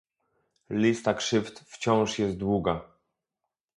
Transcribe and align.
Lista 0.71 1.13
krzywd 1.13 1.59
wciąż 1.65 2.19
jest 2.19 2.37
długa 2.37 2.85